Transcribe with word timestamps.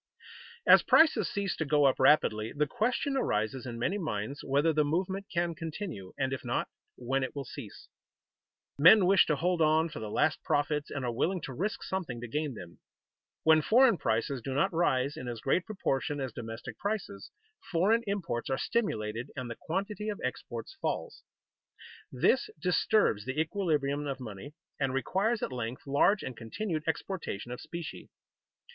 _As 0.73 0.81
prices 0.81 1.29
cease 1.29 1.55
to 1.57 1.63
go 1.63 1.85
up 1.85 1.99
rapidly, 1.99 2.51
the 2.53 2.65
question 2.65 3.15
arises 3.15 3.67
in 3.67 3.77
many 3.77 3.99
minds 3.99 4.43
whether 4.43 4.73
the 4.73 4.83
movement 4.83 5.27
can 5.31 5.53
continue, 5.53 6.11
and 6.17 6.33
if 6.33 6.43
not, 6.43 6.69
when 6.95 7.23
it 7.23 7.35
will 7.35 7.45
cease. 7.45 7.87
Men 8.79 9.05
wish 9.05 9.27
to 9.27 9.35
hold 9.35 9.61
on 9.61 9.89
for 9.89 9.99
the 9.99 10.09
last 10.09 10.41
profits, 10.41 10.89
and 10.89 11.05
are 11.05 11.13
willing 11.13 11.39
to 11.41 11.53
risk 11.53 11.83
something 11.83 12.19
to 12.19 12.27
gain 12.27 12.55
them. 12.55 12.79
When 13.43 13.61
foreign 13.61 13.95
prices 13.99 14.41
do 14.41 14.55
not 14.55 14.73
rise 14.73 15.15
in 15.15 15.27
as 15.27 15.39
great 15.39 15.67
proportion 15.67 16.19
as 16.19 16.33
domestic 16.33 16.79
prices, 16.79 17.29
foreign 17.71 18.01
imports 18.07 18.49
are 18.49 18.57
stimulated 18.57 19.29
and 19.35 19.51
the 19.51 19.55
quantity 19.55 20.09
of 20.09 20.19
exports 20.23 20.75
falls. 20.81 21.21
This 22.11 22.49
disturbs 22.59 23.25
the 23.25 23.39
equilibrium 23.39 24.07
of 24.07 24.19
money 24.19 24.55
and 24.79 24.95
requires 24.95 25.43
at 25.43 25.51
length 25.53 25.85
large 25.85 26.23
and 26.23 26.35
continued 26.35 26.83
exportation 26.87 27.51
of 27.51 27.61
specie. 27.61 28.09